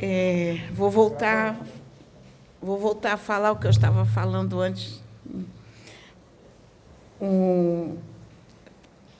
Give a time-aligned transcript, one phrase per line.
[0.00, 1.58] É, vou voltar,
[2.62, 5.02] vou voltar a falar o que eu estava falando antes.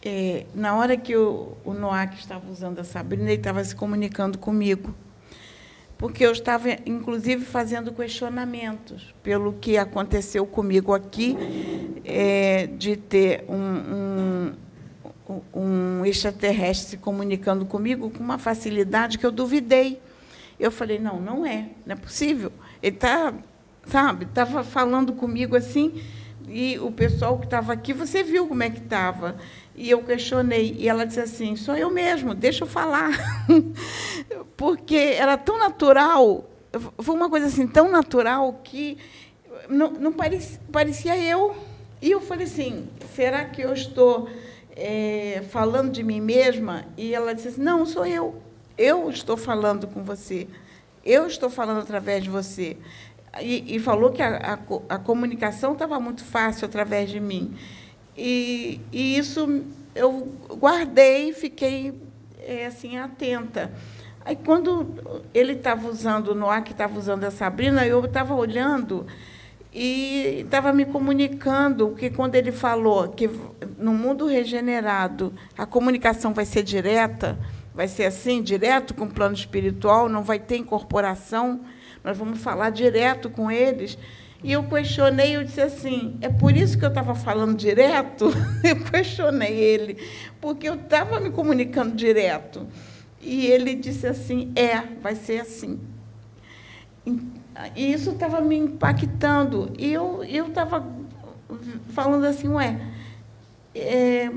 [0.05, 4.39] É, na hora que o, o Noac estava usando a Sabrina, ele estava se comunicando
[4.39, 4.95] comigo,
[5.99, 11.37] porque eu estava, inclusive, fazendo questionamentos pelo que aconteceu comigo aqui,
[12.05, 14.55] é, de ter um,
[15.29, 20.01] um, um extraterrestre se comunicando comigo com uma facilidade que eu duvidei.
[20.59, 22.53] Eu falei, não, não é, não é possível.
[22.83, 23.33] Ele está,
[23.87, 26.03] sabe, estava falando comigo assim,
[26.49, 29.37] e o pessoal que estava aqui, você viu como é que estava.
[29.77, 33.11] E eu questionei, e ela disse assim, sou eu mesmo, deixa eu falar.
[34.57, 36.49] Porque era tão natural,
[36.99, 38.99] foi uma coisa assim tão natural que
[39.69, 41.55] não, não parecia, parecia eu.
[42.01, 44.29] E eu falei assim, será que eu estou
[44.75, 46.85] é, falando de mim mesma?
[46.97, 48.41] E ela disse assim, não, sou eu.
[48.79, 50.47] Eu estou falando com você.
[51.05, 52.77] Eu estou falando através de você.
[53.41, 57.55] E, e falou que a, a, a comunicação estava muito fácil através de mim.
[58.17, 61.93] E, e isso eu guardei fiquei
[62.41, 63.73] é, assim atenta.
[64.25, 64.87] Aí, quando
[65.33, 69.07] ele estava usando, o Noah que estava usando a Sabrina, eu estava olhando
[69.73, 73.29] e estava me comunicando que quando ele falou que
[73.79, 77.39] no mundo regenerado a comunicação vai ser direta,
[77.79, 81.61] vai ser assim, direto com o plano espiritual, não vai ter incorporação,
[82.03, 83.97] nós vamos falar direto com eles.
[84.43, 88.33] E eu questionei, eu disse assim, é por isso que eu estava falando direto?
[88.65, 89.97] Eu questionei ele,
[90.41, 92.67] porque eu estava me comunicando direto.
[93.21, 95.79] E ele disse assim, é, vai ser assim.
[97.77, 99.73] E isso estava me impactando.
[99.79, 100.85] E eu estava
[101.91, 102.81] falando assim, ué,
[103.73, 104.31] é,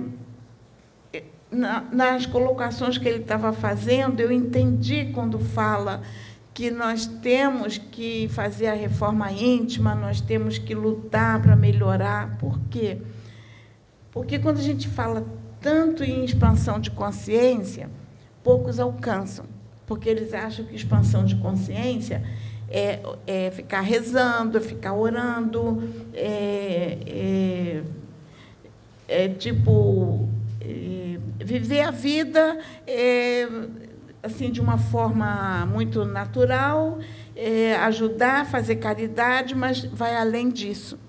[1.52, 6.02] na, nas colocações que ele estava fazendo, eu entendi quando fala
[6.54, 12.38] que nós temos que fazer a reforma íntima, nós temos que lutar para melhorar.
[12.38, 13.00] Por quê?
[14.12, 15.26] Porque quando a gente fala
[15.60, 17.90] tanto em expansão de consciência,
[18.44, 19.46] poucos alcançam,
[19.86, 22.24] porque eles acham que expansão de consciência
[22.70, 25.84] é, é ficar rezando, é ficar orando,
[26.14, 27.84] é, é,
[29.08, 30.28] é tipo
[30.62, 33.48] é, viver a vida é,
[34.22, 37.00] assim de uma forma muito natural,
[37.36, 41.00] é, ajudar, fazer caridade, mas vai além disso.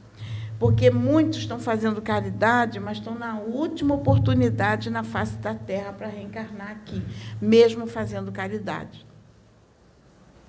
[0.59, 6.07] Porque muitos estão fazendo caridade, mas estão na última oportunidade na face da terra para
[6.07, 7.03] reencarnar aqui,
[7.41, 9.05] mesmo fazendo caridade.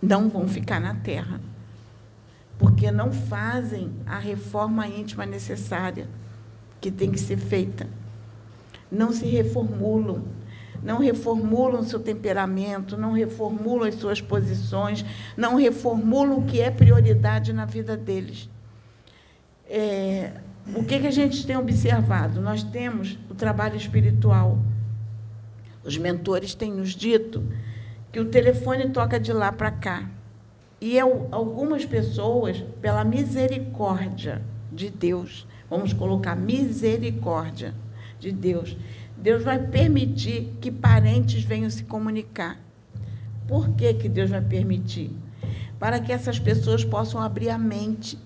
[0.01, 1.41] Não vão ficar na terra,
[2.59, 6.07] porque não fazem a reforma íntima necessária
[6.79, 7.87] que tem que ser feita
[8.93, 10.23] não se reformulam,
[10.83, 15.03] não reformulam seu temperamento, não reformulam as suas posições,
[15.35, 18.49] não reformulam o que é prioridade na vida deles.
[19.67, 20.33] É,
[20.75, 22.39] o que, que a gente tem observado?
[22.39, 24.59] Nós temos o trabalho espiritual.
[25.83, 27.43] Os mentores têm nos dito
[28.11, 30.09] que o telefone toca de lá para cá.
[30.79, 37.73] E eu, algumas pessoas, pela misericórdia de Deus, vamos colocar misericórdia,
[38.23, 38.75] de Deus.
[39.17, 42.57] Deus vai permitir que parentes venham se comunicar.
[43.47, 45.11] Por que, que Deus vai permitir?
[45.77, 48.17] Para que essas pessoas possam abrir a mente.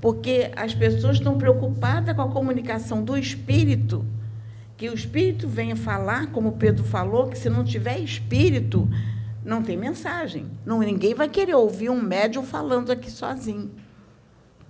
[0.00, 4.04] Porque as pessoas estão preocupadas com a comunicação do espírito,
[4.76, 8.86] que o espírito venha falar, como Pedro falou, que se não tiver espírito,
[9.42, 10.46] não tem mensagem.
[10.66, 13.70] Não, ninguém vai querer ouvir um médium falando aqui sozinho.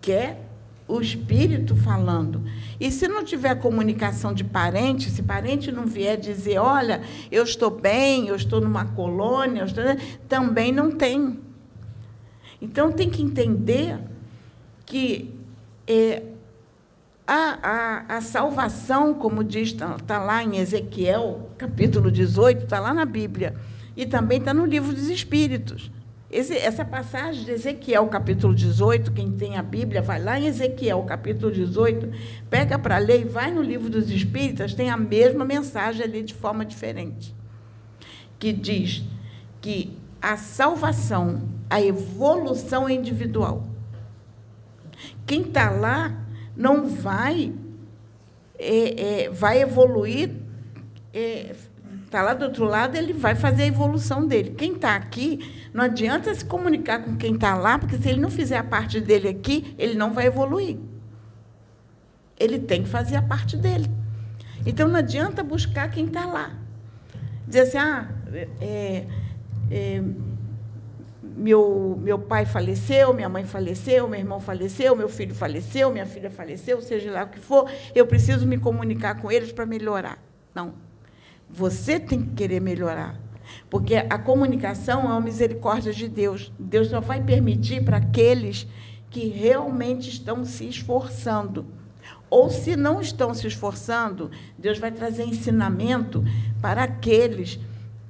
[0.00, 0.45] Quer
[0.88, 2.42] o espírito falando.
[2.78, 7.70] E se não tiver comunicação de parente, se parente não vier dizer, olha, eu estou
[7.70, 9.84] bem, eu estou numa colônia, estou...
[10.28, 11.40] também não tem.
[12.60, 13.98] Então tem que entender
[14.84, 15.34] que
[15.86, 16.22] é,
[17.26, 17.58] a,
[18.08, 23.04] a, a salvação, como diz, está tá lá em Ezequiel, capítulo 18, está lá na
[23.04, 23.56] Bíblia,
[23.96, 25.90] e também está no livro dos Espíritos.
[26.30, 31.02] Esse, essa passagem de Ezequiel, capítulo 18, quem tem a Bíblia, vai lá em Ezequiel,
[31.04, 32.10] capítulo 18,
[32.50, 36.34] pega para ler e vai no livro dos Espíritas, tem a mesma mensagem ali de
[36.34, 37.32] forma diferente.
[38.40, 39.04] Que diz
[39.60, 43.64] que a salvação, a evolução é individual.
[45.24, 46.26] Quem está lá
[46.56, 47.52] não vai,
[48.58, 50.30] é, é, vai evoluir
[51.14, 51.54] é,
[52.06, 54.54] está lá do outro lado, ele vai fazer a evolução dele.
[54.56, 58.30] Quem está aqui, não adianta se comunicar com quem está lá, porque se ele não
[58.30, 60.78] fizer a parte dele aqui, ele não vai evoluir.
[62.38, 63.90] Ele tem que fazer a parte dele.
[64.64, 66.52] Então, não adianta buscar quem está lá.
[67.46, 68.08] Dizer assim, ah,
[68.60, 69.06] é,
[69.70, 70.02] é,
[71.22, 76.30] meu, meu pai faleceu, minha mãe faleceu, meu irmão faleceu, meu filho faleceu, minha filha
[76.30, 80.18] faleceu, seja lá o que for, eu preciso me comunicar com eles para melhorar.
[80.54, 80.85] Não.
[81.48, 83.20] Você tem que querer melhorar.
[83.70, 86.52] Porque a comunicação é uma misericórdia de Deus.
[86.58, 88.66] Deus só vai permitir para aqueles
[89.10, 91.66] que realmente estão se esforçando.
[92.28, 96.24] Ou se não estão se esforçando, Deus vai trazer ensinamento
[96.60, 97.58] para aqueles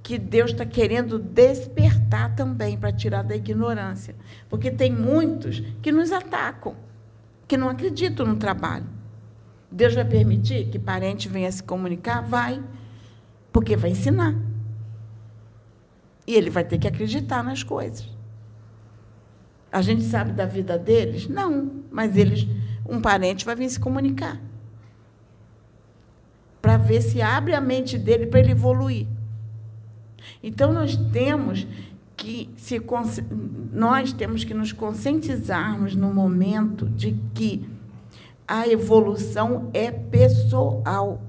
[0.03, 4.15] que Deus está querendo despertar também para tirar da ignorância.
[4.49, 6.77] Porque tem muitos que nos atacam,
[7.47, 8.87] que não acreditam no trabalho.
[9.71, 12.23] Deus vai permitir que parente venha se comunicar?
[12.23, 12.63] Vai,
[13.57, 14.37] porque vai ensinar.
[16.27, 18.07] E ele vai ter que acreditar nas coisas.
[19.73, 21.27] A gente sabe da vida deles?
[21.27, 22.47] Não, mas eles,
[22.87, 24.39] um parente vai vir se comunicar.
[26.61, 29.07] Para ver se abre a mente dele para ele evoluir.
[30.43, 31.67] Então nós temos
[32.15, 32.79] que se
[33.73, 37.67] nós temos que nos conscientizarmos no momento de que
[38.47, 41.23] a evolução é pessoal.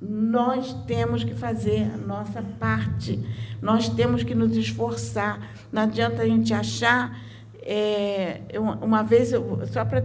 [0.00, 3.18] Nós temos que fazer a nossa parte.
[3.62, 5.40] Nós temos que nos esforçar.
[5.72, 7.18] Não adianta a gente achar.
[7.62, 8.40] É,
[8.80, 10.04] uma vez, eu, só para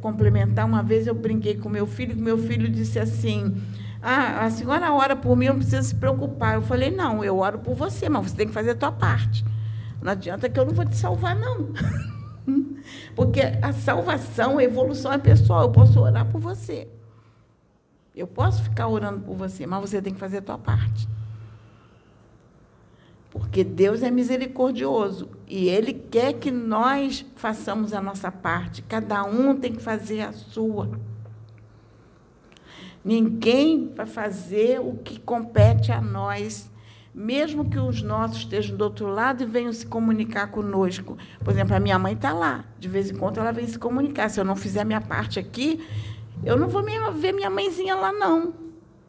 [0.00, 3.56] complementar, uma vez eu brinquei com meu filho, meu filho disse assim:
[4.02, 6.54] ah, a senhora ora por mim, não precisa se preocupar.
[6.54, 9.44] Eu falei, não, eu oro por você, mas você tem que fazer a tua parte.
[10.00, 11.70] Não adianta que eu não vou te salvar, não.
[13.16, 15.62] Porque a salvação, a evolução é pessoal.
[15.62, 16.88] Eu posso orar por você.
[18.18, 21.08] Eu posso ficar orando por você, mas você tem que fazer a tua parte.
[23.30, 28.82] Porque Deus é misericordioso e Ele quer que nós façamos a nossa parte.
[28.82, 30.90] Cada um tem que fazer a sua.
[33.04, 36.68] Ninguém vai fazer o que compete a nós,
[37.14, 41.16] mesmo que os nossos estejam do outro lado e venham se comunicar conosco.
[41.44, 44.28] Por exemplo, a minha mãe está lá, de vez em quando ela vem se comunicar.
[44.28, 45.80] Se eu não fizer a minha parte aqui,
[46.44, 46.82] eu não vou
[47.12, 48.54] ver minha mãezinha lá, não.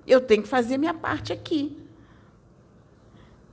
[0.06, 1.78] Eu tenho que fazer minha parte aqui.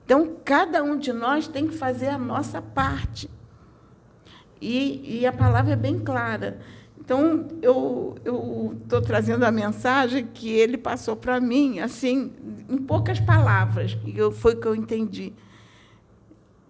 [0.05, 3.29] Então, cada um de nós tem que fazer a nossa parte.
[4.61, 6.61] E, e a palavra é bem clara.
[6.99, 8.17] Então, eu
[8.83, 12.33] estou trazendo a mensagem que ele passou para mim, assim,
[12.69, 15.33] em poucas palavras, e eu, foi o que eu entendi.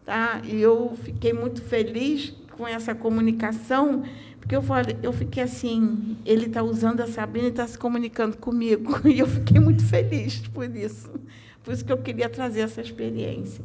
[0.05, 0.41] Tá?
[0.45, 4.03] E eu fiquei muito feliz com essa comunicação,
[4.47, 8.37] porque eu, falei, eu fiquei assim, ele está usando a Sabrina e está se comunicando
[8.37, 11.11] comigo, e eu fiquei muito feliz por isso.
[11.65, 13.65] Por isso que eu queria trazer essa experiência.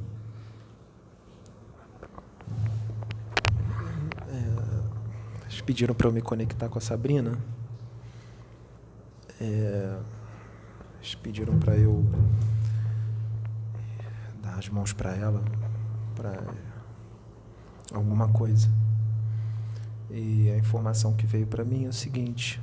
[5.71, 7.37] pediram para eu me conectar com a Sabrina.
[9.39, 9.97] É,
[10.97, 12.05] eles pediram para eu
[14.41, 15.41] dar as mãos para ela,
[16.13, 16.43] para
[17.93, 18.69] alguma coisa.
[20.13, 22.61] E a informação que veio para mim é o seguinte,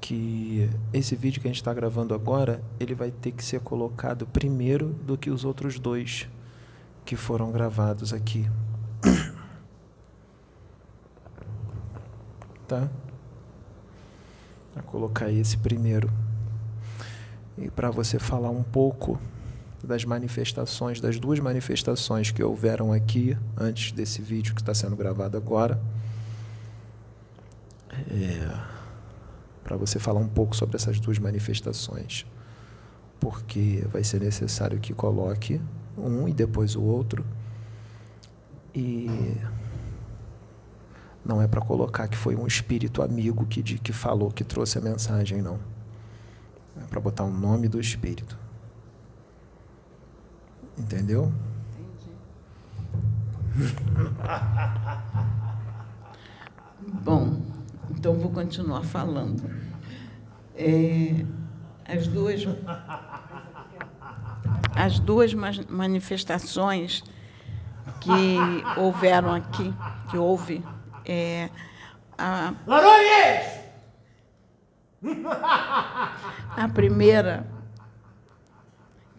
[0.00, 4.26] que esse vídeo que a gente está gravando agora, ele vai ter que ser colocado
[4.26, 6.28] primeiro do que os outros dois
[7.06, 8.46] que foram gravados aqui.
[12.68, 12.90] tá?
[14.74, 16.10] Vou colocar esse primeiro.
[17.56, 19.18] E para você falar um pouco
[19.82, 25.36] das manifestações, das duas manifestações que houveram aqui antes desse vídeo que está sendo gravado
[25.36, 25.80] agora.
[28.08, 28.80] É,
[29.64, 32.26] para você falar um pouco sobre essas duas manifestações.
[33.18, 35.60] Porque vai ser necessário que coloque
[35.96, 37.24] um e depois o outro.
[38.74, 39.36] E
[41.24, 44.78] não é para colocar que foi um espírito amigo que, de, que falou, que trouxe
[44.78, 45.58] a mensagem, não.
[46.76, 48.38] É para botar o nome do espírito.
[50.78, 51.32] Entendeu?
[51.78, 53.70] Entendi.
[57.04, 57.39] Bom,
[58.00, 59.42] então vou continuar falando.
[60.56, 61.22] É,
[61.86, 62.40] as duas
[64.74, 67.04] as duas manifestações
[68.00, 68.38] que
[68.78, 69.74] houveram aqui,
[70.10, 70.64] que houve
[71.04, 71.50] é,
[72.16, 72.54] a,
[76.56, 77.46] a primeira,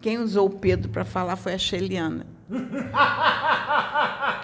[0.00, 2.26] quem usou o Pedro para falar foi a Sheliana.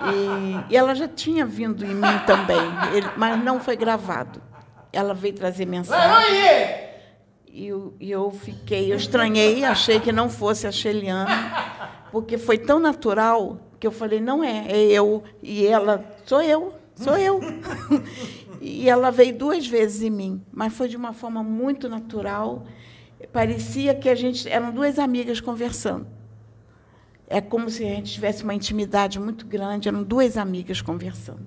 [0.01, 2.61] E, e, ela já tinha vindo em mim também,
[2.95, 4.41] ele, mas não foi gravado.
[4.93, 6.09] Ela veio trazer mensagem.
[7.47, 11.27] E eu, e eu fiquei, eu estranhei, achei que não fosse a Sheliana,
[12.13, 15.23] porque foi tão natural que eu falei, não é, é eu.
[15.43, 16.75] E ela, sou eu.
[16.95, 17.41] Sou eu.
[18.61, 22.65] e ela veio duas vezes em mim, mas foi de uma forma muito natural.
[23.33, 26.07] Parecia que a gente eram duas amigas conversando.
[27.29, 31.47] É como se a gente tivesse uma intimidade muito grande, eram duas amigas conversando.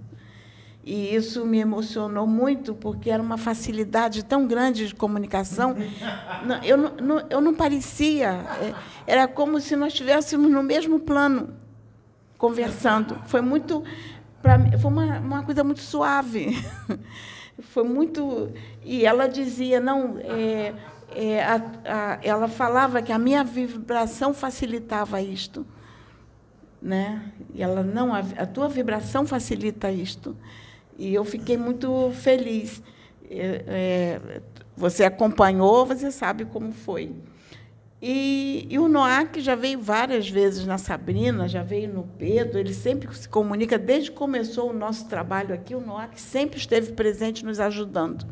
[0.84, 5.76] E isso me emocionou muito, porque era uma facilidade tão grande de comunicação.
[6.64, 8.30] Eu não, eu não parecia.
[8.60, 8.74] É,
[9.06, 11.54] era como se nós estivéssemos no mesmo plano,
[12.38, 13.16] conversando.
[13.26, 13.84] Foi muito.
[14.42, 16.58] Pra, foi uma, uma coisa muito suave.
[17.62, 18.52] Foi muito.
[18.84, 20.18] E ela dizia: não.
[20.18, 20.74] É,
[21.16, 25.66] é, a, a, ela falava que a minha vibração facilitava isto.
[26.82, 27.32] Né?
[27.54, 30.36] E ela, não, a, a tua vibração facilita isto.
[30.98, 32.82] E eu fiquei muito feliz.
[33.30, 34.42] É, é,
[34.76, 37.14] você acompanhou, você sabe como foi.
[38.02, 42.74] E, e o Noac já veio várias vezes na Sabrina, já veio no Pedro, ele
[42.74, 47.46] sempre se comunica, desde que começou o nosso trabalho aqui, o Noac sempre esteve presente
[47.46, 48.26] nos ajudando.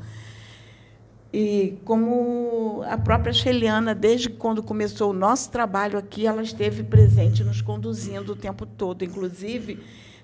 [1.32, 7.44] E como a própria Sheliana, desde quando começou o nosso trabalho aqui, ela esteve presente
[7.44, 9.04] nos conduzindo o tempo todo.
[9.06, 9.80] Inclusive,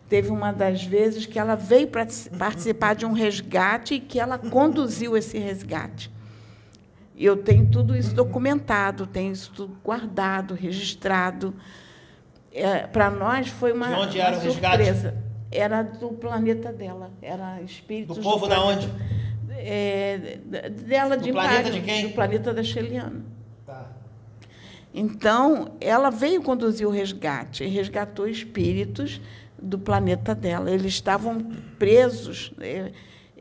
[0.09, 1.87] teve uma das vezes que ela veio
[2.39, 6.09] participar de um resgate e que ela conduziu esse resgate.
[7.15, 11.53] Eu tenho tudo isso documentado, tenho isso tudo guardado, registrado.
[12.51, 14.81] É, Para nós foi uma, De onde uma era o surpresa.
[14.81, 15.17] resgate?
[15.51, 19.15] Era do planeta dela, era espíritos Do povo da planeta- onde?
[19.57, 20.37] É,
[20.69, 22.07] dela Do de planeta Impário, de quem?
[22.07, 23.23] Do planeta da Sheliana.
[23.65, 23.91] Tá.
[24.93, 29.21] Então, ela veio conduzir o resgate e resgatou espíritos
[29.61, 30.69] do planeta dela.
[30.71, 31.39] Eles estavam
[31.77, 32.91] presos, é,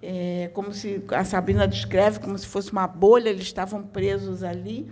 [0.02, 4.90] é, como se a Sabrina descreve, como se fosse uma bolha, eles estavam presos ali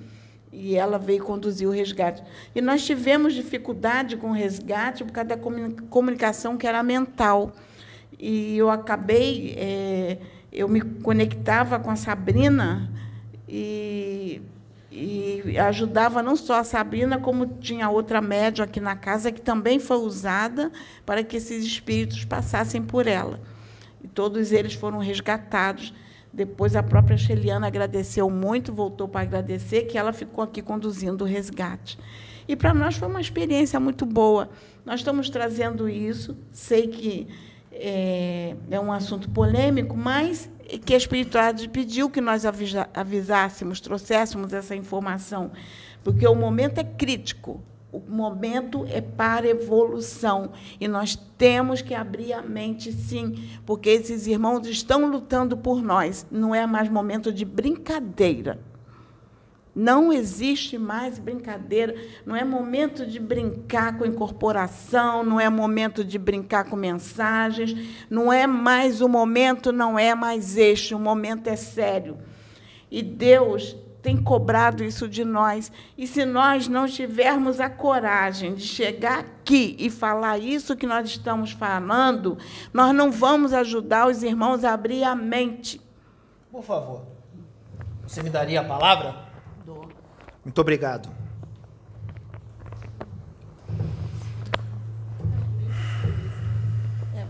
[0.53, 2.23] e ela veio conduzir o resgate.
[2.55, 7.53] E nós tivemos dificuldade com o resgate por causa da comuni- comunicação que era mental.
[8.19, 10.19] E eu acabei, é,
[10.53, 12.93] eu me conectava com a Sabrina
[13.49, 14.43] e,
[14.91, 19.79] e ajudava não só a Sabrina, como tinha outra médium aqui na casa que também
[19.79, 20.71] foi usada
[21.07, 23.41] para que esses espíritos passassem por ela.
[24.05, 25.95] E todos eles foram resgatados.
[26.31, 31.27] Depois a própria Sheliana agradeceu muito, voltou para agradecer, que ela ficou aqui conduzindo o
[31.27, 31.99] resgate.
[32.47, 34.51] E para nós foi uma experiência muito boa.
[34.85, 37.29] Nós estamos trazendo isso, sei que
[37.73, 40.49] é, é um assunto polêmico, mas
[40.85, 42.45] que a espiritualidade pediu que nós
[42.95, 45.51] avisássemos, trouxéssemos essa informação,
[46.05, 47.63] porque o momento é crítico.
[47.91, 53.35] O momento é para evolução e nós temos que abrir a mente, sim,
[53.67, 56.27] porque esses irmãos estão lutando por nós.
[56.31, 58.59] Não é mais momento de brincadeira.
[59.75, 61.95] Não existe mais brincadeira,
[62.27, 67.75] não é momento de brincar com incorporação, não é momento de brincar com mensagens,
[68.11, 72.19] não é mais o momento, não é mais este, o momento é sério.
[72.91, 75.73] E Deus tem cobrado isso de nós.
[75.97, 81.09] E se nós não tivermos a coragem de chegar aqui e falar isso que nós
[81.09, 82.37] estamos falando,
[82.75, 85.81] nós não vamos ajudar os irmãos a abrir a mente.
[86.51, 87.07] Por favor.
[88.07, 89.22] Você me daria a palavra?
[90.45, 91.09] Muito obrigado.
[97.15, 97.27] É.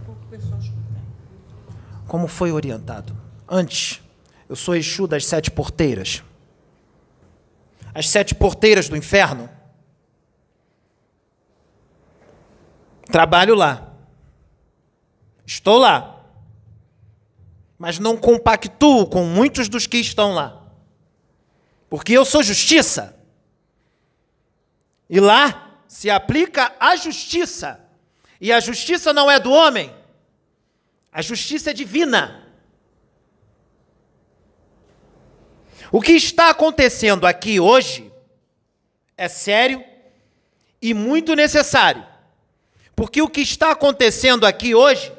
[2.06, 3.16] Como foi orientado?
[3.48, 4.00] Antes,
[4.48, 6.22] eu sou Exu das sete porteiras.
[7.94, 9.48] As sete porteiras do inferno.
[13.10, 13.92] Trabalho lá.
[15.46, 16.24] Estou lá.
[17.78, 20.61] Mas não compactuo com muitos dos que estão lá.
[21.92, 23.14] Porque eu sou justiça.
[25.10, 27.86] E lá se aplica a justiça.
[28.40, 29.94] E a justiça não é do homem.
[31.12, 32.48] A justiça é divina.
[35.90, 38.10] O que está acontecendo aqui hoje
[39.14, 39.84] é sério
[40.80, 42.06] e muito necessário.
[42.96, 45.12] Porque o que está acontecendo aqui hoje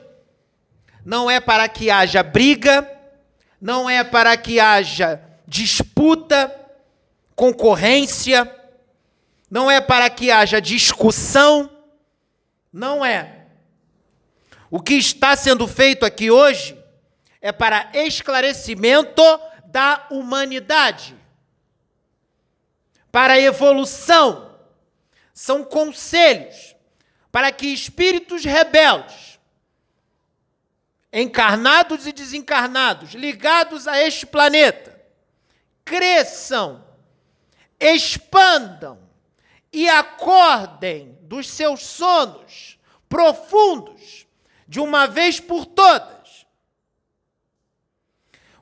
[1.06, 2.92] não é para que haja briga,
[3.62, 6.63] não é para que haja disputa,
[7.36, 8.50] concorrência,
[9.50, 11.70] não é para que haja discussão,
[12.72, 13.46] não é.
[14.70, 16.76] O que está sendo feito aqui hoje
[17.40, 19.22] é para esclarecimento
[19.66, 21.16] da humanidade,
[23.12, 24.58] para evolução.
[25.34, 26.76] São conselhos
[27.32, 29.40] para que espíritos rebeldes,
[31.12, 35.00] encarnados e desencarnados, ligados a este planeta,
[35.86, 36.84] cresçam,
[37.84, 38.98] expandam
[39.72, 44.26] e acordem dos seus sonos profundos
[44.68, 46.48] de uma vez por todas.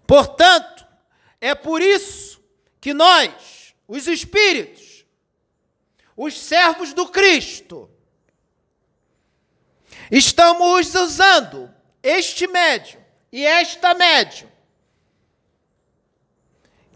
[0.08, 0.88] Portanto,
[1.40, 2.42] é por isso
[2.82, 5.06] que nós, os espíritos,
[6.18, 7.90] os servos do Cristo,
[10.10, 13.00] estamos usando este médio
[13.32, 14.52] e esta médio,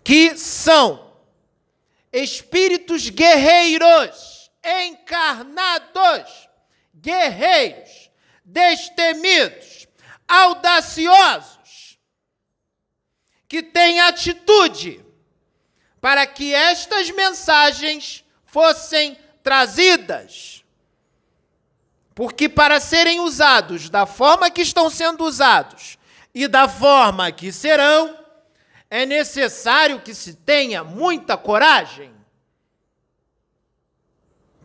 [0.03, 1.04] que são
[2.15, 6.47] espíritos guerreiros, encarnados,
[6.93, 8.09] guerreiros,
[8.43, 9.85] destemidos,
[10.25, 11.99] audaciosos,
[13.49, 15.03] que têm atitude
[15.99, 20.63] para que estas mensagens fossem trazidas.
[22.13, 25.97] Porque para serem usados da forma que estão sendo usados
[26.33, 28.24] e da forma que serão,
[28.95, 32.15] é necessário que se tenha muita coragem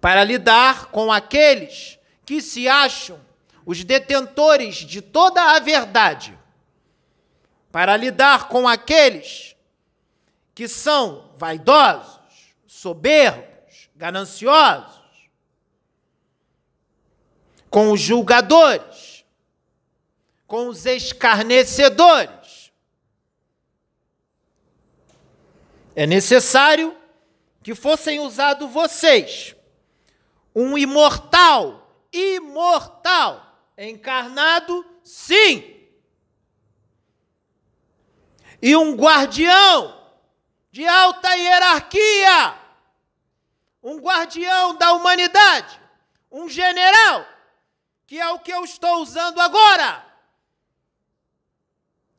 [0.00, 3.20] para lidar com aqueles que se acham
[3.66, 6.38] os detentores de toda a verdade,
[7.72, 9.56] para lidar com aqueles
[10.54, 12.20] que são vaidosos,
[12.68, 15.02] soberbos, gananciosos,
[17.68, 19.24] com os julgadores,
[20.46, 22.39] com os escarnecedores.
[25.94, 26.96] É necessário
[27.62, 29.54] que fossem usados vocês,
[30.54, 35.80] um imortal, imortal, encarnado, sim,
[38.62, 39.98] e um guardião
[40.70, 42.58] de alta hierarquia,
[43.82, 45.80] um guardião da humanidade,
[46.30, 47.26] um general,
[48.06, 50.06] que é o que eu estou usando agora,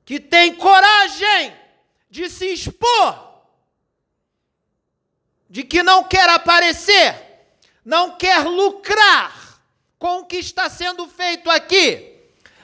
[0.04, 1.56] que tem coragem
[2.10, 3.31] de se expor,
[5.52, 7.14] de que não quer aparecer,
[7.84, 9.62] não quer lucrar
[10.00, 12.16] com o que está sendo feito aqui,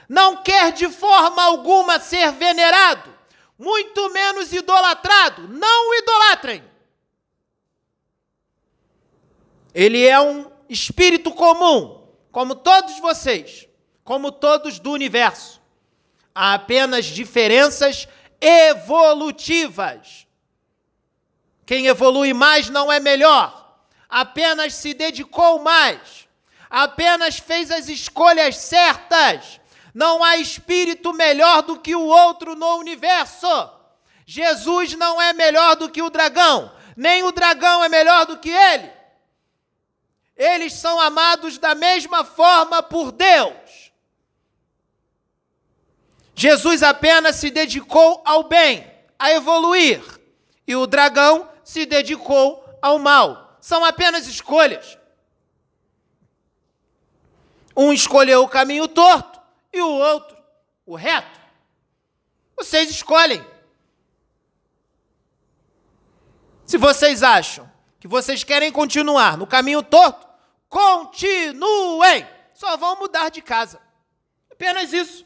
[0.08, 3.14] não quer de forma alguma ser venerado,
[3.58, 5.48] muito menos idolatrado.
[5.48, 6.64] Não o idolatrem.
[9.74, 13.68] Ele é um espírito comum, como todos vocês,
[14.02, 15.60] como todos do universo.
[16.34, 18.08] Há apenas diferenças
[18.40, 20.27] evolutivas.
[21.68, 23.78] Quem evolui mais não é melhor,
[24.08, 26.26] apenas se dedicou mais,
[26.70, 29.60] apenas fez as escolhas certas
[29.92, 33.46] não há espírito melhor do que o outro no universo.
[34.24, 38.48] Jesus não é melhor do que o dragão, nem o dragão é melhor do que
[38.48, 38.90] ele.
[40.34, 43.92] Eles são amados da mesma forma por Deus.
[46.34, 50.00] Jesus apenas se dedicou ao bem, a evoluir,
[50.66, 53.58] e o dragão se dedicou ao mal.
[53.60, 54.96] São apenas escolhas.
[57.76, 59.38] Um escolheu o caminho torto,
[59.70, 60.34] e o outro,
[60.86, 61.38] o reto.
[62.56, 63.44] Vocês escolhem.
[66.64, 70.26] Se vocês acham que vocês querem continuar no caminho torto,
[70.70, 72.26] continuem.
[72.54, 73.78] Só vão mudar de casa.
[74.50, 75.22] Apenas isso.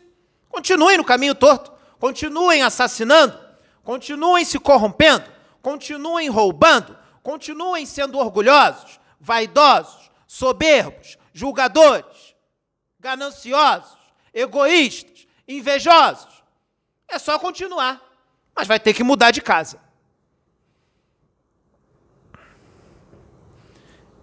[0.49, 1.73] Continuem no caminho torto.
[2.01, 3.39] Continuem assassinando.
[3.85, 5.32] Continuem se corrompendo.
[5.63, 6.99] Continuem roubando.
[7.23, 12.35] Continuem sendo orgulhosos, vaidosos, soberbos, julgadores,
[12.99, 16.43] gananciosos egoístas, invejosos.
[17.07, 18.01] É só continuar,
[18.55, 19.79] mas vai ter que mudar de casa.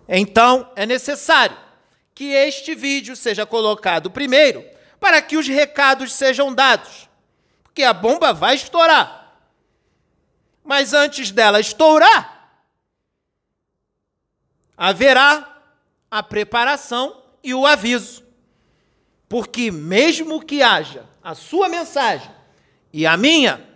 [0.08, 1.56] Então, é necessário
[2.16, 4.66] que este vídeo seja colocado primeiro
[5.00, 7.08] para que os recados sejam dados,
[7.64, 9.19] porque a bomba vai estourar.
[10.70, 12.62] Mas antes dela estourar,
[14.78, 15.64] haverá
[16.12, 18.24] a preparação e o aviso.
[19.28, 22.30] Porque, mesmo que haja a sua mensagem
[22.94, 23.68] e a minha,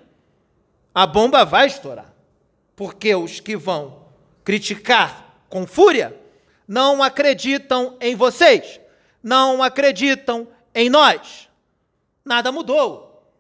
[0.94, 2.14] a bomba vai estourar.
[2.76, 4.06] Porque os que vão
[4.44, 6.16] criticar com fúria
[6.68, 8.80] não acreditam em vocês,
[9.24, 11.50] não acreditam em nós.
[12.24, 13.34] Nada mudou.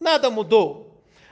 [0.00, 0.87] Nada mudou.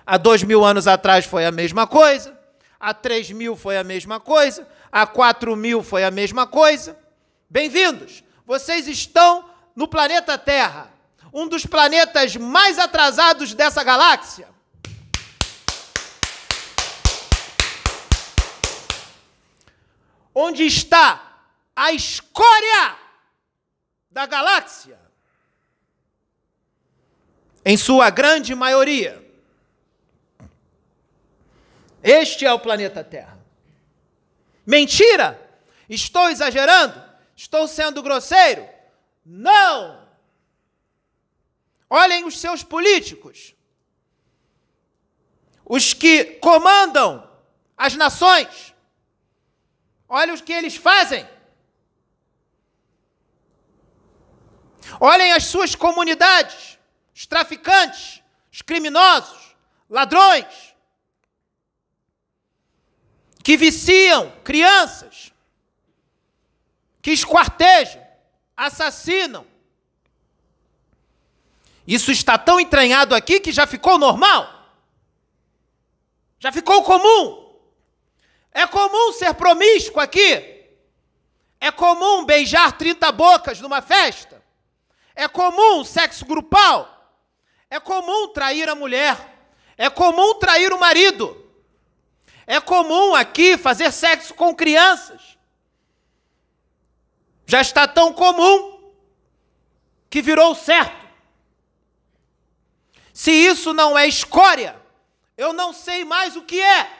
[0.08, 2.38] Há dois mil anos atrás foi a mesma coisa,
[2.78, 6.96] há três mil foi a mesma coisa, há quatro mil foi a mesma coisa.
[7.50, 8.22] Bem-vindos!
[8.46, 10.92] Vocês estão no planeta Terra,
[11.32, 14.48] um dos planetas mais atrasados dessa galáxia.
[20.32, 21.20] Onde está
[21.74, 22.96] a escória
[24.08, 25.00] da galáxia?
[27.64, 29.25] Em sua grande maioria.
[32.02, 33.38] Este é o planeta Terra.
[34.64, 35.42] Mentira!
[35.88, 37.02] Estou exagerando?
[37.34, 38.68] Estou sendo grosseiro?
[39.24, 40.06] Não!
[41.88, 43.54] Olhem os seus políticos,
[45.64, 47.28] os que comandam
[47.76, 48.74] as nações.
[50.08, 51.28] Olha o que eles fazem.
[55.00, 56.78] Olhem as suas comunidades,
[57.14, 59.56] os traficantes, os criminosos,
[59.88, 60.75] ladrões,
[63.46, 65.32] que viciam crianças,
[67.00, 68.04] que esquartejam,
[68.56, 69.46] assassinam.
[71.86, 74.68] Isso está tão entranhado aqui que já ficou normal.
[76.40, 77.56] Já ficou comum.
[78.50, 80.66] É comum ser promíscuo aqui.
[81.60, 84.42] É comum beijar 30 bocas numa festa.
[85.14, 87.16] É comum sexo grupal.
[87.70, 89.16] É comum trair a mulher.
[89.78, 91.45] É comum trair o marido.
[92.46, 95.36] É comum aqui fazer sexo com crianças.
[97.44, 98.92] Já está tão comum
[100.08, 101.06] que virou certo.
[103.12, 104.80] Se isso não é escória,
[105.36, 106.90] eu não sei mais o que é.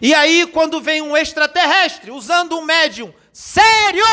[0.00, 4.04] E aí, quando vem um extraterrestre usando um médium sério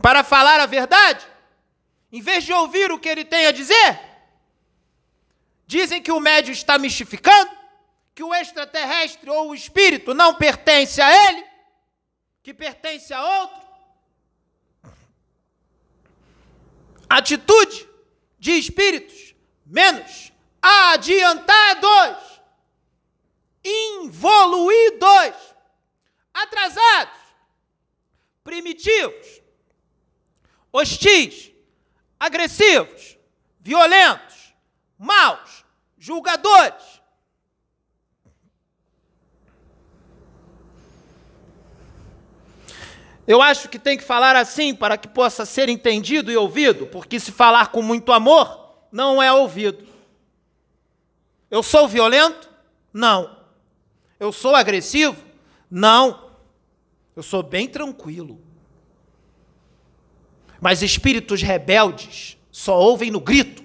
[0.00, 1.26] para falar a verdade,
[2.10, 4.00] em vez de ouvir o que ele tem a dizer,
[5.66, 7.50] dizem que o médium está mistificando,
[8.14, 11.44] que o extraterrestre ou o espírito não pertence a ele,
[12.42, 13.68] que pertence a outro.
[17.08, 17.88] Atitude
[18.38, 22.40] de espíritos menos adiantados,
[23.64, 25.54] involuídos,
[26.32, 27.18] atrasados,
[28.42, 29.42] primitivos,
[30.72, 31.52] hostis,
[32.18, 33.18] agressivos,
[33.60, 34.54] violentos,
[34.98, 35.64] maus,
[35.96, 36.98] julgadores.
[43.26, 47.20] Eu acho que tem que falar assim para que possa ser entendido e ouvido, porque
[47.20, 49.86] se falar com muito amor, não é ouvido.
[51.50, 52.48] Eu sou violento?
[52.90, 53.36] Não.
[54.18, 55.22] Eu sou agressivo?
[55.70, 56.30] Não.
[57.14, 58.47] Eu sou bem tranquilo.
[60.60, 63.62] Mas espíritos rebeldes só ouvem no grito.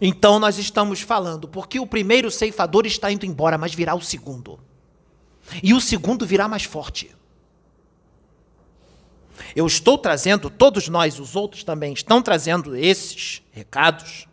[0.00, 4.60] Então nós estamos falando, porque o primeiro ceifador está indo embora, mas virá o segundo.
[5.62, 7.14] E o segundo virá mais forte.
[9.54, 14.26] Eu estou trazendo, todos nós, os outros também, estão trazendo esses recados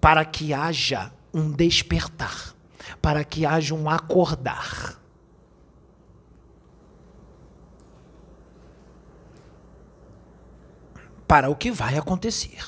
[0.00, 2.54] para que haja um despertar,
[3.00, 5.00] para que haja um acordar.
[11.26, 12.64] Para o que vai acontecer.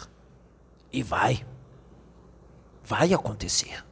[0.92, 1.44] E vai.
[2.82, 3.84] Vai acontecer.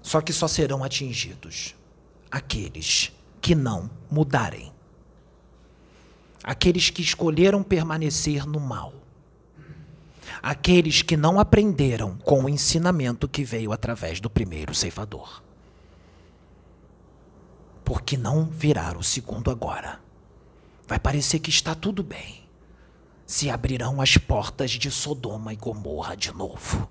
[0.00, 1.76] Só que só serão atingidos
[2.30, 4.72] aqueles que não mudarem.
[6.42, 9.02] Aqueles que escolheram permanecer no mal
[10.42, 15.42] aqueles que não aprenderam com o ensinamento que veio através do primeiro ceifador.
[17.84, 20.00] Porque não virar o segundo agora.
[20.92, 22.46] Vai parecer que está tudo bem.
[23.26, 26.86] Se abrirão as portas de Sodoma e Gomorra de novo.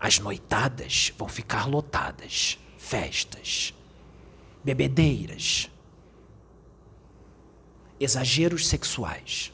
[0.00, 3.74] As noitadas vão ficar lotadas, festas,
[4.64, 5.70] bebedeiras,
[8.00, 9.52] exageros sexuais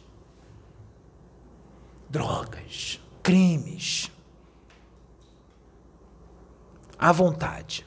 [2.09, 4.12] drogas, crimes.
[6.97, 7.85] À vontade.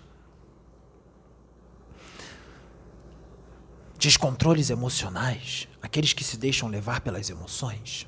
[3.97, 8.07] Descontroles emocionais, aqueles que se deixam levar pelas emoções.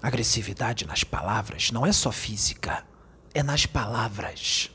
[0.00, 2.86] Agressividade nas palavras não é só física,
[3.34, 4.70] é nas palavras,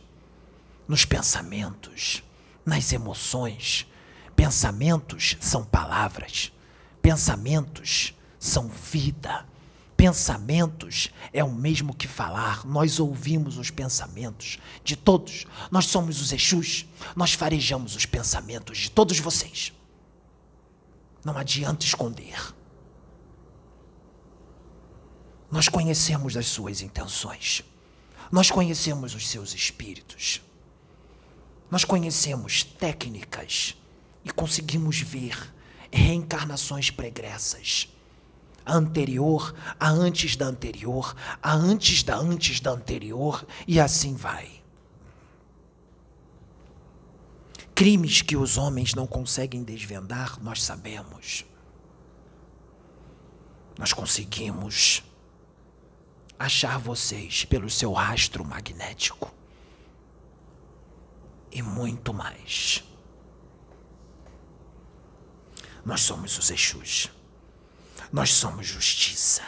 [0.87, 2.21] nos pensamentos,
[2.65, 3.87] nas emoções.
[4.35, 6.51] Pensamentos são palavras.
[7.01, 9.45] Pensamentos são vida.
[10.03, 12.65] Pensamentos é o mesmo que falar.
[12.65, 15.45] Nós ouvimos os pensamentos de todos.
[15.71, 16.85] Nós somos os Exus.
[17.15, 19.71] Nós farejamos os pensamentos de todos vocês.
[21.23, 22.53] Não adianta esconder.
[25.49, 27.63] Nós conhecemos as suas intenções.
[28.29, 30.41] Nós conhecemos os seus espíritos.
[31.71, 33.77] Nós conhecemos técnicas
[34.25, 35.49] e conseguimos ver
[35.89, 37.87] reencarnações pregressas
[38.65, 44.63] a anterior, a antes da anterior, a antes da antes da anterior, e assim vai.
[47.75, 51.45] Crimes que os homens não conseguem desvendar, nós sabemos.
[53.77, 55.03] Nós conseguimos
[56.37, 59.33] achar vocês pelo seu rastro magnético.
[61.51, 62.83] E muito mais.
[65.85, 67.09] Nós somos os Exus.
[68.13, 69.41] Nós somos justiça.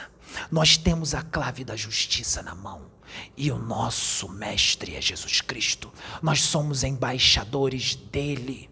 [0.51, 2.89] Nós temos a clave da justiça na mão.
[3.38, 5.93] E o nosso mestre é Jesus Cristo.
[6.19, 8.67] Nós somos embaixadores dele.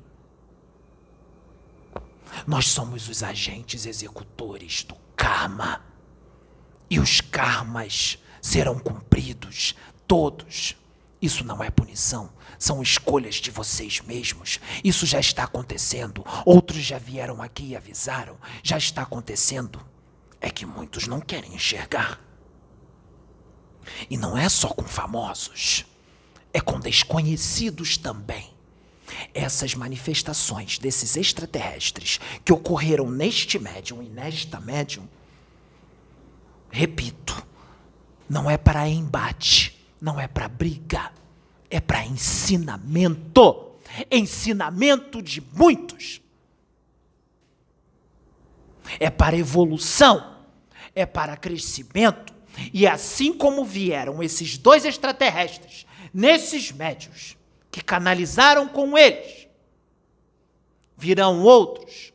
[2.47, 5.85] Nós somos os agentes executores do karma.
[6.89, 9.75] E os karmas serão cumpridos,
[10.07, 10.75] todos.
[11.23, 14.59] Isso não é punição, são escolhas de vocês mesmos.
[14.83, 16.21] Isso já está acontecendo.
[16.45, 18.37] Outros já vieram aqui e avisaram.
[18.61, 19.79] Já está acontecendo.
[20.41, 22.19] É que muitos não querem enxergar.
[24.09, 25.85] E não é só com famosos,
[26.51, 28.53] é com desconhecidos também.
[29.33, 35.07] Essas manifestações desses extraterrestres que ocorreram neste médium e nesta médium,
[36.69, 37.47] repito,
[38.29, 39.72] não é para embate,
[40.03, 41.13] não é para briga,
[41.69, 43.71] é para ensinamento
[44.11, 46.21] ensinamento de muitos.
[48.99, 50.39] É para evolução,
[50.93, 52.33] é para crescimento,
[52.73, 57.37] e assim como vieram esses dois extraterrestres, nesses médios,
[57.71, 59.47] que canalizaram com eles,
[60.97, 62.11] virão outros.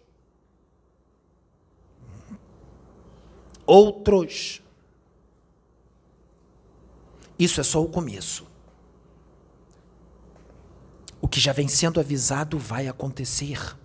[3.67, 4.61] Outros.
[7.39, 8.47] Isso é só o começo.
[11.21, 13.77] O que já vem sendo avisado vai acontecer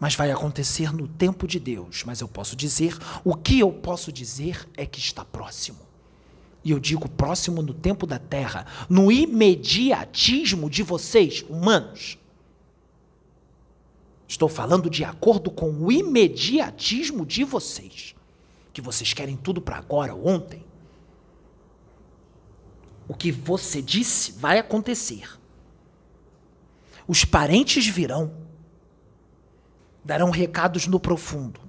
[0.00, 2.02] mas vai acontecer no tempo de Deus.
[2.06, 5.78] Mas eu posso dizer, o que eu posso dizer é que está próximo.
[6.64, 12.18] E eu digo próximo no tempo da terra, no imediatismo de vocês, humanos.
[14.26, 18.14] Estou falando de acordo com o imediatismo de vocês,
[18.72, 20.64] que vocês querem tudo para agora, ontem.
[23.10, 25.28] O que você disse vai acontecer.
[27.08, 28.32] Os parentes virão
[30.04, 31.60] darão recados no profundo.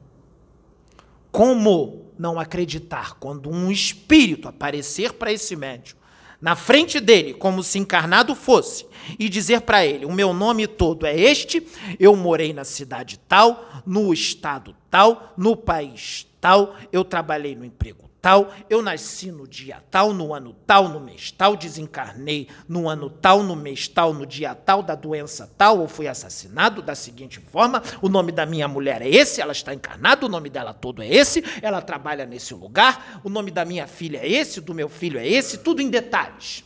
[1.32, 5.98] Como não acreditar quando um espírito aparecer para esse médium
[6.40, 8.86] na frente dele, como se encarnado fosse,
[9.18, 11.66] e dizer para ele: O meu nome todo é este,
[12.00, 18.11] eu morei na cidade tal, no estado tal, no país tal, eu trabalhei no emprego
[18.22, 23.10] tal, eu nasci no dia tal, no ano tal, no mês tal, desencarnei no ano
[23.10, 27.40] tal, no mês tal, no dia tal, da doença tal, ou fui assassinado da seguinte
[27.40, 31.02] forma: o nome da minha mulher é esse, ela está encarnada, o nome dela todo
[31.02, 34.88] é esse, ela trabalha nesse lugar, o nome da minha filha é esse, do meu
[34.88, 36.64] filho é esse, tudo em detalhes.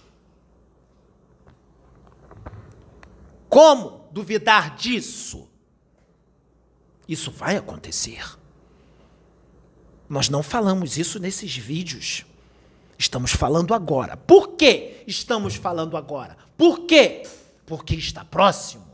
[3.48, 5.50] Como duvidar disso?
[7.08, 8.24] Isso vai acontecer.
[10.08, 12.26] Nós não falamos isso nesses vídeos.
[12.98, 14.16] Estamos falando agora.
[14.16, 16.38] Por que estamos falando agora?
[16.58, 17.24] Por quê?
[17.66, 18.86] Porque está próximo.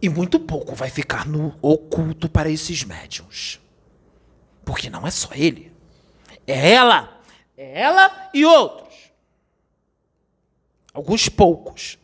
[0.00, 3.60] E muito pouco vai ficar no oculto para esses médiums.
[4.64, 5.72] Porque não é só ele.
[6.46, 7.20] É ela.
[7.56, 8.94] É ela e outros.
[10.94, 11.98] Alguns poucos.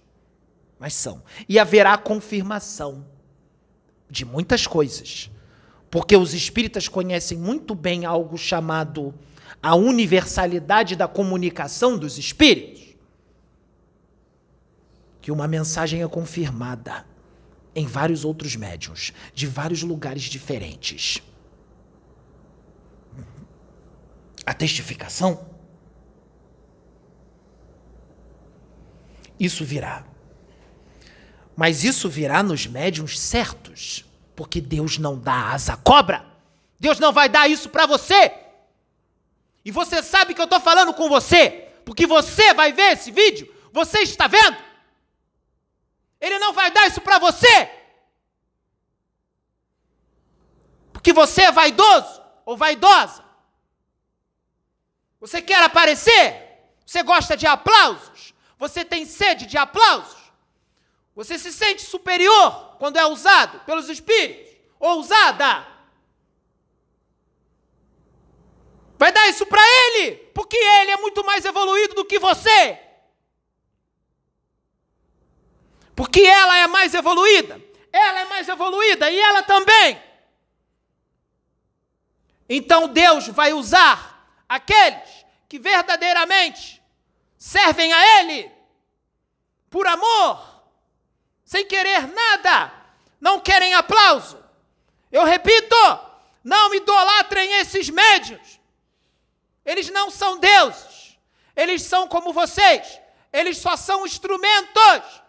[0.79, 1.23] Mas são.
[1.49, 3.07] E haverá confirmação
[4.15, 5.29] de muitas coisas.
[5.91, 9.13] Porque os espíritas conhecem muito bem algo chamado
[9.61, 12.95] a universalidade da comunicação dos espíritos.
[15.21, 17.05] Que uma mensagem é confirmada
[17.75, 21.21] em vários outros médiums, de vários lugares diferentes.
[24.47, 25.47] A testificação?
[29.41, 30.14] Isso virá.
[31.57, 36.25] Mas isso virá nos médiums certos, porque Deus não dá asa cobra.
[36.79, 38.33] Deus não vai dar isso para você.
[39.65, 43.53] E você sabe que eu estou falando com você, porque você vai ver esse vídeo,
[43.73, 44.57] você está vendo.
[46.21, 47.71] Ele não vai dar isso para você.
[50.93, 53.25] Porque você é vaidoso ou vaidosa.
[55.21, 56.45] Você quer aparecer?
[56.85, 58.35] Você gosta de aplausos?
[58.59, 60.24] Você tem sede de aplausos?
[61.15, 64.53] Você se sente superior quando é usado pelos espíritos?
[64.81, 65.67] Ou usada?
[68.99, 72.81] Vai dar isso para ele, porque ele é muito mais evoluído do que você.
[75.95, 80.03] Porque ela é mais evoluída, ela é mais evoluída e ela também.
[82.49, 86.83] Então Deus vai usar aqueles que verdadeiramente
[87.39, 88.51] servem a Ele
[89.71, 90.54] por amor
[91.55, 92.73] sem querer nada,
[93.21, 94.37] não querem aplauso.
[95.13, 95.77] Eu repito,
[96.43, 98.61] não idolatrem esses médios.
[99.65, 101.17] Eles não são deuses.
[101.55, 103.01] Eles são como vocês.
[103.33, 105.23] Eles só são instrumentos.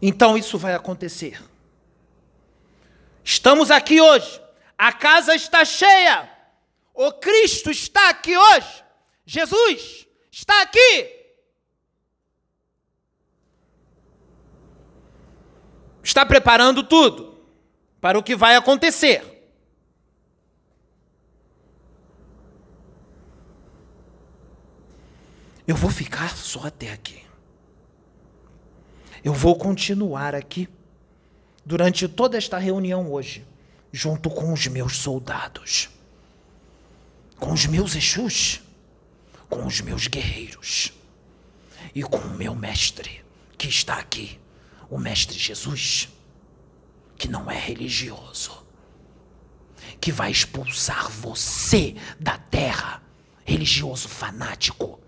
[0.00, 1.42] Então isso vai acontecer.
[3.24, 4.46] Estamos aqui hoje
[4.78, 6.30] a casa está cheia,
[6.94, 8.84] o Cristo está aqui hoje,
[9.26, 11.18] Jesus está aqui.
[16.02, 17.44] Está preparando tudo
[18.00, 19.38] para o que vai acontecer.
[25.66, 27.22] Eu vou ficar só até aqui.
[29.22, 30.66] Eu vou continuar aqui
[31.62, 33.46] durante toda esta reunião hoje,
[33.92, 35.88] junto com os meus soldados,
[37.38, 38.60] com os meus Exus,
[39.48, 40.92] com os meus guerreiros
[41.94, 43.24] e com o meu mestre
[43.56, 44.38] que está aqui,
[44.88, 46.08] o Mestre Jesus,
[47.16, 48.64] que não é religioso,
[50.00, 53.02] que vai expulsar você da terra,
[53.44, 54.98] religioso fanático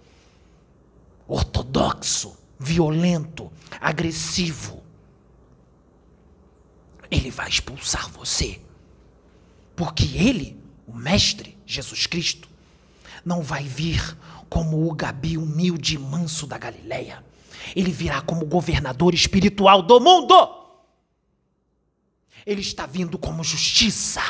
[1.31, 4.83] ortodoxo, violento, agressivo.
[7.09, 8.61] Ele vai expulsar você.
[9.81, 12.47] Porque ele, o Mestre Jesus Cristo,
[13.25, 14.15] não vai vir
[14.47, 17.25] como o Gabi humilde e manso da Galileia.
[17.75, 20.35] Ele virá como governador espiritual do mundo.
[22.45, 24.21] Ele está vindo como justiça.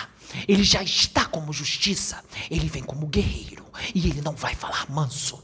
[0.46, 2.24] Ele já está como justiça.
[2.48, 3.64] Ele vem como guerreiro.
[3.92, 5.42] E ele não vai falar manso.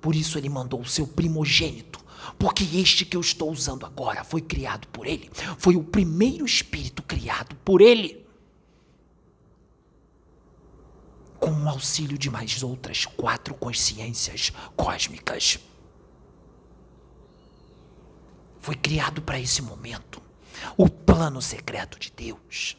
[0.00, 1.98] Por isso ele mandou o seu primogênito,
[2.38, 7.02] porque este que eu estou usando agora foi criado por ele, foi o primeiro espírito
[7.02, 8.24] criado por ele.
[11.38, 15.58] Com o auxílio de mais outras quatro consciências cósmicas.
[18.58, 20.20] Foi criado para esse momento
[20.76, 22.76] o plano secreto de Deus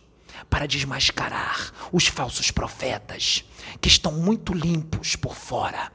[0.50, 3.46] para desmascarar os falsos profetas
[3.80, 5.91] que estão muito limpos por fora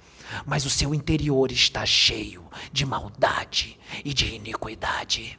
[0.46, 5.38] mas o seu interior está cheio de maldade e de iniquidade.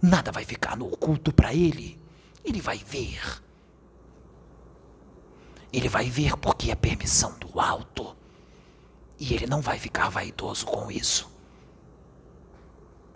[0.00, 2.00] Nada vai ficar no oculto para ele.
[2.44, 3.20] Ele vai ver.
[5.72, 8.16] Ele vai ver porque é permissão do alto.
[9.18, 11.30] E ele não vai ficar vaidoso com isso.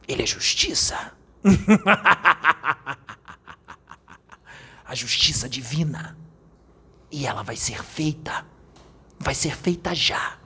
[0.07, 1.13] Ele é justiça.
[4.85, 6.17] A justiça divina.
[7.11, 8.47] E ela vai ser feita
[9.25, 10.39] vai ser feita já.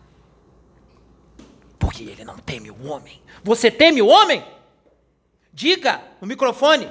[1.79, 3.21] Porque ele não teme o homem.
[3.43, 4.45] Você teme o homem?
[5.53, 6.89] Diga no microfone.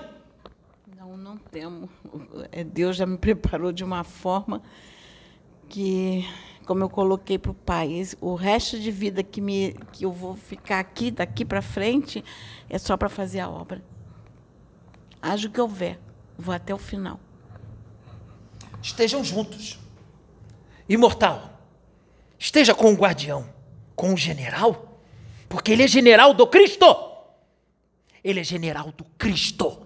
[0.97, 1.89] Não, não temo.
[2.51, 4.62] É, Deus já me preparou de uma forma
[5.69, 6.27] que,
[6.65, 10.36] como eu coloquei para o pai, o resto de vida que, me, que eu vou
[10.36, 12.23] ficar aqui, daqui para frente,
[12.69, 13.84] é só para fazer a obra.
[15.21, 15.99] Haja o que houver,
[16.38, 17.19] vou até o final.
[18.82, 19.80] Estejam juntos.
[20.88, 21.60] Imortal.
[22.39, 23.49] Esteja com o guardião,
[23.95, 25.01] com o general,
[25.49, 26.86] porque ele é general do Cristo.
[28.23, 29.86] Ele é general do Cristo.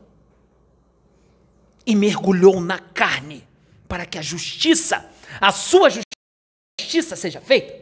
[1.86, 3.48] E mergulhou na carne
[3.88, 7.74] para que a justiça, a sua justiça seja feita,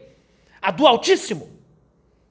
[0.62, 1.58] a do Altíssimo.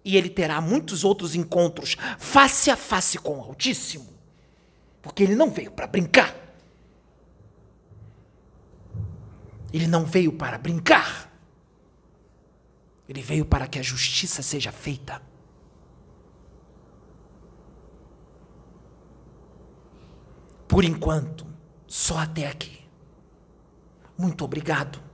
[0.04, 4.08] E ele terá muitos outros encontros face a face com o Altíssimo,
[5.02, 6.34] porque ele não veio para brincar.
[9.72, 11.30] Ele não veio para brincar.
[13.08, 15.20] Ele veio para que a justiça seja feita.
[20.66, 21.46] Por enquanto,
[21.86, 22.86] só até aqui.
[24.16, 25.07] Muito obrigado.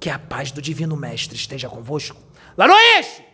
[0.00, 2.20] Que a paz do Divino Mestre esteja convosco.
[2.56, 3.27] Lá no Oeste!